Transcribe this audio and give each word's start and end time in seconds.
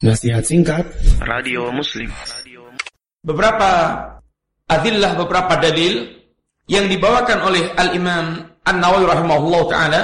Nasihat 0.00 0.40
singkat 0.40 0.88
Radio 1.20 1.68
Muslim 1.68 2.08
Beberapa 3.20 4.00
adillah, 4.64 5.12
beberapa 5.12 5.60
dalil 5.60 6.08
yang 6.64 6.88
dibawakan 6.88 7.44
oleh 7.44 7.68
Al-Imam 7.76 8.48
An-Nawawi 8.64 9.04
rahimahullah 9.04 9.62
ta'ala 9.68 10.02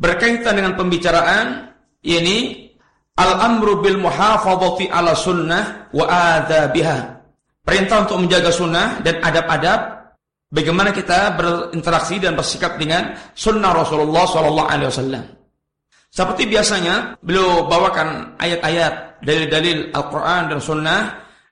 berkaitan 0.00 0.56
dengan 0.56 0.72
pembicaraan 0.72 1.68
yakni 2.00 2.72
al-amru 3.20 3.84
bil 3.84 4.00
muhafadhati 4.00 4.88
ala 4.88 5.12
sunnah 5.12 5.92
wa 5.92 6.08
adabiha. 6.08 7.20
Perintah 7.60 8.08
untuk 8.08 8.24
menjaga 8.24 8.48
sunnah 8.48 9.04
dan 9.04 9.20
adab-adab 9.20 9.80
bagaimana 10.48 10.96
kita 10.96 11.36
berinteraksi 11.36 12.16
dan 12.16 12.32
bersikap 12.40 12.80
dengan 12.80 13.12
sunnah 13.36 13.76
Rasulullah 13.76 14.24
sallallahu 14.24 14.68
alaihi 14.72 14.88
wasallam. 14.88 15.24
Seperti 16.08 16.48
biasanya, 16.48 17.20
beliau 17.20 17.68
bawakan 17.68 18.34
ayat-ayat 18.40 19.09
dalil-dalil 19.24 19.92
Al-Quran 19.92 20.42
dan 20.50 20.60
Sunnah 20.60 21.00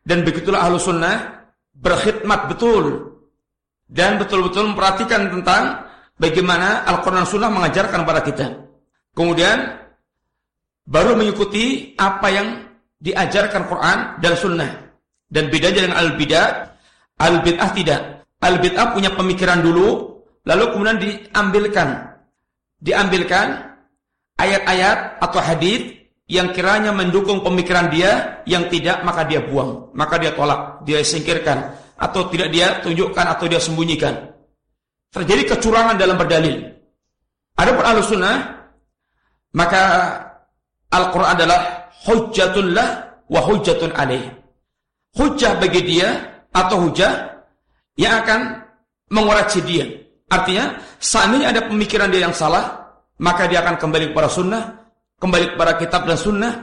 dan 0.09 0.25
begitulah 0.25 0.65
ahlu 0.65 0.81
sunnah 0.81 1.45
berkhidmat 1.77 2.49
betul 2.49 3.13
dan 3.89 4.17
betul-betul 4.17 4.73
memperhatikan 4.73 5.29
tentang 5.29 5.89
bagaimana 6.17 6.85
Al-Quran 6.85 7.25
dan 7.25 7.29
Sunnah 7.29 7.51
mengajarkan 7.53 8.05
kepada 8.05 8.21
kita. 8.25 8.47
Kemudian 9.17 9.59
baru 10.85 11.17
mengikuti 11.17 11.93
apa 11.97 12.29
yang 12.29 12.49
diajarkan 13.01 13.69
Quran 13.69 13.99
dan 14.21 14.35
Sunnah. 14.37 14.71
Dan 15.29 15.53
bedanya 15.53 15.85
dengan 15.85 15.99
Al-Bidah, 16.01 16.49
Al-Bid'ah 17.21 17.71
tidak. 17.77 18.01
Al-Bid'ah 18.41 18.97
punya 18.97 19.13
pemikiran 19.13 19.61
dulu, 19.61 20.21
lalu 20.49 20.65
kemudian 20.73 20.99
diambilkan. 21.01 21.89
Diambilkan 22.81 23.77
ayat-ayat 24.41 25.21
atau 25.21 25.41
hadis 25.43 25.98
yang 26.29 26.53
kiranya 26.53 26.93
mendukung 26.93 27.41
pemikiran 27.41 27.89
dia, 27.89 28.45
yang 28.45 28.69
tidak 28.69 29.01
maka 29.01 29.25
dia 29.25 29.41
buang, 29.41 29.89
maka 29.97 30.21
dia 30.21 30.37
tolak, 30.37 30.85
dia 30.85 31.01
singkirkan, 31.01 31.73
atau 31.97 32.29
tidak 32.29 32.53
dia 32.53 32.79
tunjukkan 32.85 33.27
atau 33.33 33.49
dia 33.49 33.57
sembunyikan. 33.57 34.13
Terjadi 35.09 35.57
kecurangan 35.57 35.97
dalam 35.97 36.21
berdalil. 36.21 36.69
Adapun 37.57 37.81
ahlu 37.81 38.01
sunnah, 38.05 38.37
maka 39.57 39.83
Al-Quran 40.93 41.33
adalah 41.33 41.61
hujjatullah 42.05 42.89
wa 43.25 43.41
hujjatun 43.49 43.91
alaih. 43.97 44.29
Hujjah 45.17 45.57
bagi 45.57 45.81
dia 45.81 46.13
atau 46.53 46.87
hujjah 46.87 47.41
yang 47.97 48.21
akan 48.21 48.69
mengoreksi 49.09 49.65
dia. 49.65 49.89
Artinya, 50.29 50.77
seandainya 51.01 51.57
ada 51.57 51.65
pemikiran 51.65 52.13
dia 52.13 52.29
yang 52.29 52.37
salah, 52.37 52.85
maka 53.17 53.49
dia 53.49 53.65
akan 53.65 53.81
kembali 53.81 54.13
kepada 54.13 54.29
sunnah, 54.29 54.88
kembali 55.19 55.55
kepada 55.55 55.73
kitab 55.79 56.07
dan 56.07 56.19
sunnah 56.19 56.55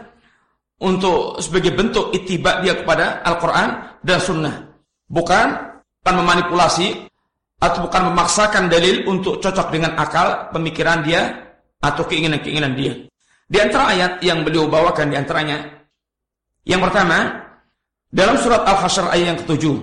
untuk 0.80 1.40
sebagai 1.40 1.72
bentuk 1.76 2.12
itiba 2.12 2.60
dia 2.60 2.76
kepada 2.76 3.24
Al-Quran 3.24 4.00
dan 4.04 4.20
sunnah. 4.20 4.56
Bukan 5.08 5.48
bukan 6.02 6.16
memanipulasi 6.22 7.08
atau 7.62 7.88
bukan 7.88 8.12
memaksakan 8.12 8.68
dalil 8.68 9.08
untuk 9.08 9.40
cocok 9.40 9.68
dengan 9.72 9.96
akal 9.96 10.52
pemikiran 10.52 11.02
dia 11.06 11.56
atau 11.80 12.04
keinginan-keinginan 12.04 12.76
dia. 12.76 12.94
Di 13.46 13.58
antara 13.62 13.94
ayat 13.94 14.12
yang 14.26 14.42
beliau 14.42 14.66
bawakan 14.66 15.14
di 15.14 15.16
antaranya 15.16 15.64
yang 16.66 16.82
pertama 16.82 17.46
dalam 18.10 18.36
surat 18.42 18.66
Al-Hasyr 18.66 19.06
ayat 19.14 19.26
yang 19.36 19.40
ketujuh 19.46 19.76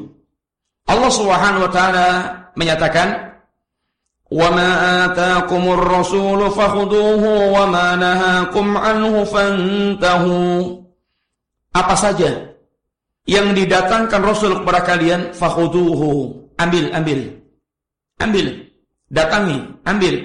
Allah 0.91 1.11
Subhanahu 1.15 1.65
wa 1.69 1.73
taala 1.73 2.09
menyatakan 2.59 3.32
وما 4.32 4.70
آتاكم 5.06 5.64
الرسول 5.72 6.52
فخذوه 6.52 7.24
وما 7.56 7.88
نهاكم 7.96 8.68
عنه 8.78 9.14
فانتهوا 9.24 10.60
apa 11.78 11.94
saja 11.94 12.58
yang 13.30 13.54
didatangkan 13.54 14.24
Rasul 14.24 14.64
kepada 14.64 14.82
kalian 14.82 15.30
fakhuduhu 15.30 16.34
ambil 16.58 16.90
ambil 16.90 17.38
ambil 18.18 18.46
datangi 19.14 19.62
ambil 19.86 20.16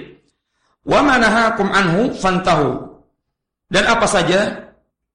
wa 0.81 0.99
manahakum 1.05 1.69
anhu 1.69 2.09
fantahu 2.17 2.81
dan 3.69 3.85
apa 3.85 4.07
saja 4.09 4.39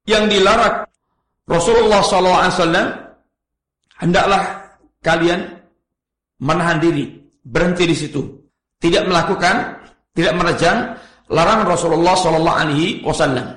yang 0.07 0.31
dilarang 0.31 0.87
Rasulullah 1.51 2.01
SAW 2.07 2.71
hendaklah 3.99 4.43
kalian 5.03 5.59
menahan 6.39 6.79
diri 6.79 7.19
berhenti 7.43 7.83
di 7.83 7.97
situ 7.99 8.23
tidak 8.84 9.08
melakukan, 9.08 9.80
tidak 10.12 10.36
merejang 10.36 11.00
larangan 11.32 11.72
Rasulullah 11.72 12.20
Shallallahu 12.20 12.60
Alaihi 12.68 13.00
Wasallam. 13.08 13.48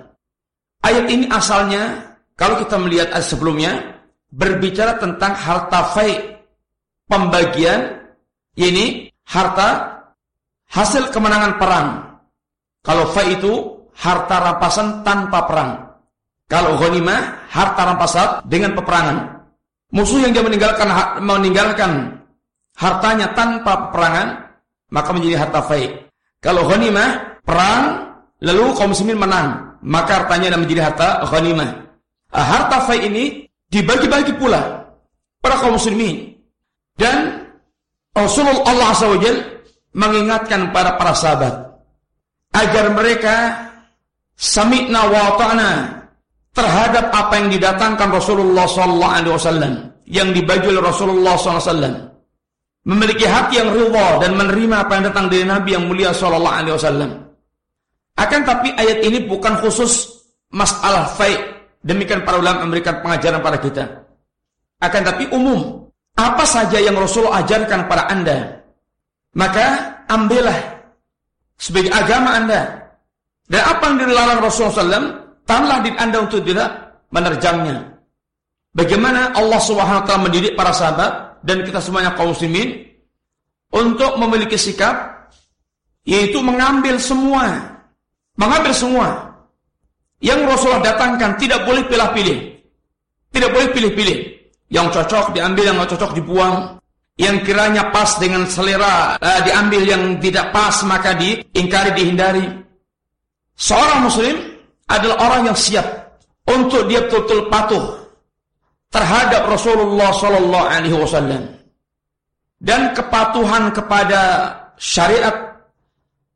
Ayat 0.87 1.11
ini 1.11 1.27
asalnya 1.35 2.15
kalau 2.39 2.63
kita 2.63 2.79
melihat 2.79 3.11
ayat 3.11 3.27
sebelumnya 3.27 3.99
berbicara 4.31 5.03
tentang 5.03 5.35
harta 5.35 5.91
fai 5.91 6.15
pembagian 7.11 8.07
ini 8.55 9.11
harta 9.27 9.99
hasil 10.71 11.11
kemenangan 11.11 11.59
perang. 11.59 11.89
Kalau 12.87 13.11
fai 13.11 13.35
itu 13.35 13.83
harta 13.99 14.37
rampasan 14.39 15.03
tanpa 15.03 15.43
perang. 15.51 15.71
Kalau 16.47 16.79
ghanimah 16.79 17.51
harta 17.51 17.83
rampasan 17.83 18.47
dengan 18.47 18.79
peperangan. 18.79 19.43
Musuh 19.91 20.23
yang 20.23 20.31
dia 20.31 20.47
meninggalkan 20.47 20.87
meninggalkan 21.19 22.15
hartanya 22.79 23.35
tanpa 23.35 23.91
peperangan 23.91 24.46
maka 24.91 25.11
menjadi 25.11 25.47
harta 25.47 25.61
faik. 25.65 25.91
Kalau 26.43 26.69
ghanimah, 26.69 27.43
perang, 27.43 27.85
lalu 28.43 28.75
kaum 28.77 28.93
muslimin 28.93 29.19
menang, 29.19 29.79
maka 29.83 30.23
hartanya 30.23 30.55
dan 30.55 30.63
menjadi 30.63 30.93
harta 30.93 31.09
ghanimah. 31.27 31.71
Ah, 32.31 32.45
harta 32.45 32.85
faik 32.87 33.07
ini 33.09 33.47
dibagi-bagi 33.71 34.37
pula 34.37 34.85
para 35.43 35.57
kaum 35.59 35.75
muslimin. 35.79 36.37
Dan 36.97 37.45
Rasulullah 38.17 38.97
SWT 38.97 39.29
mengingatkan 39.93 40.73
para 40.73 40.97
para 40.97 41.13
sahabat 41.13 41.55
agar 42.57 42.93
mereka 42.97 43.37
sami'na 44.37 45.01
wa 45.09 45.37
ta'na 45.37 45.73
terhadap 46.57 47.13
apa 47.13 47.35
yang 47.37 47.49
didatangkan 47.53 48.09
Rasulullah 48.09 48.65
SAW 48.65 49.93
yang 50.09 50.33
dibagi 50.33 50.73
oleh 50.73 50.81
Rasulullah 50.81 51.37
SAW 51.37 52.16
memiliki 52.87 53.27
hati 53.27 53.59
yang 53.59 53.75
ridha 53.75 54.23
dan 54.23 54.39
menerima 54.39 54.87
apa 54.87 54.93
yang 54.97 55.05
datang 55.11 55.27
dari 55.27 55.43
Nabi 55.43 55.75
yang 55.75 55.85
mulia 55.91 56.15
sallallahu 56.15 56.55
alaihi 56.55 56.75
wasallam. 56.79 57.11
Akan 58.17 58.41
tapi 58.47 58.73
ayat 58.79 59.03
ini 59.03 59.27
bukan 59.27 59.59
khusus 59.61 60.23
masalah 60.55 61.11
faid. 61.19 61.37
Demikian 61.83 62.23
para 62.23 62.39
ulama 62.39 62.65
memberikan 62.65 63.03
pengajaran 63.03 63.43
pada 63.43 63.59
kita. 63.59 63.85
Akan 64.81 65.03
tapi 65.03 65.27
umum, 65.35 65.87
apa 66.17 66.47
saja 66.47 66.79
yang 66.81 66.97
Rasulullah 66.97 67.43
ajarkan 67.45 67.91
pada 67.91 68.09
Anda, 68.09 68.39
maka 69.35 69.67
ambillah 70.09 70.57
sebagai 71.59 71.91
agama 71.93 72.39
Anda. 72.39 72.63
Dan 73.47 73.63
apa 73.63 73.83
yang 73.95 74.11
dilarang 74.11 74.43
Rasulullah 74.43 74.75
SAW, 74.75 75.07
tanlah 75.47 75.79
di 75.87 75.91
Anda 75.95 76.19
untuk 76.27 76.43
tidak 76.43 76.71
menerjangnya. 77.15 77.79
Bagaimana 78.75 79.33
Allah 79.33 79.57
SWT 79.63 80.11
mendidik 80.19 80.59
para 80.59 80.75
sahabat 80.75 81.26
dan 81.43 81.67
kita 81.67 81.83
semuanya 81.83 82.15
kaum 82.15 82.33
muslimin 82.33 82.87
untuk 83.73 84.17
memiliki 84.17 84.57
sikap 84.57 85.29
yaitu 86.07 86.39
mengambil 86.41 86.97
semua 86.97 87.77
mengambil 88.39 88.73
semua 88.73 89.09
yang 90.23 90.45
Rasulullah 90.49 90.95
datangkan 90.95 91.37
tidak 91.37 91.67
boleh 91.67 91.85
pilih-pilih 91.89 92.57
tidak 93.37 93.53
boleh 93.53 93.69
pilih-pilih. 93.69 94.19
Yang 94.73 94.87
cocok 94.97 95.37
diambil 95.37 95.65
yang 95.69 95.77
cocok 95.77 96.17
dibuang. 96.17 96.81
Yang 97.21 97.49
kiranya 97.49 97.93
pas 97.93 98.17
dengan 98.17 98.49
selera 98.49 99.17
uh, 99.21 99.41
diambil 99.45 99.83
yang 99.85 100.03
tidak 100.21 100.57
pas 100.57 100.73
maka 100.89 101.13
diingkari 101.17 101.93
dihindari. 101.97 102.45
Seorang 103.57 104.09
muslim 104.09 104.37
adalah 104.89 105.17
orang 105.29 105.53
yang 105.53 105.57
siap 105.57 105.85
untuk 106.49 106.89
dia 106.89 107.05
betul-betul 107.09 107.49
patuh 107.49 107.85
terhadap 108.91 109.51
Rasulullah 109.51 110.11
Sallallahu 110.15 110.67
Alaihi 110.67 110.97
Wasallam 110.97 111.43
dan 112.57 112.97
kepatuhan 112.97 113.69
kepada 113.75 114.53
syariat, 114.81 115.61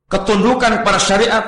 ketundukan 0.08 0.84
kepada 0.84 0.98
syariat, 1.00 1.44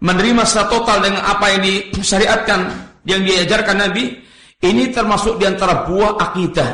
menerima 0.00 0.42
secara 0.48 0.66
total 0.72 0.98
dengan 1.04 1.22
apa 1.28 1.46
yang 1.52 1.62
disyariatkan, 1.92 2.60
yang 3.04 3.20
diajarkan 3.20 3.76
Nabi, 3.88 4.16
ini 4.62 4.88
termasuk 4.94 5.36
di 5.36 5.44
antara 5.44 5.84
buah 5.84 6.16
akidah. 6.18 6.70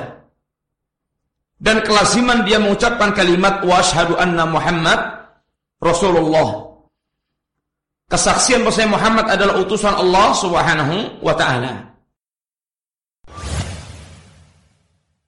Dan 1.58 1.82
kelaziman 1.82 2.46
dia 2.46 2.62
mengucapkan 2.62 3.10
kalimat 3.10 3.66
washadu 3.66 4.14
anna 4.14 4.46
Muhammad 4.46 5.18
Rasulullah. 5.82 6.70
Kesaksian 8.08 8.62
bahwa 8.62 8.94
Muhammad 8.94 9.26
adalah 9.26 9.58
utusan 9.58 9.90
Allah 9.90 10.32
Subhanahu 10.38 11.18
wa 11.18 11.34
taala. 11.34 11.87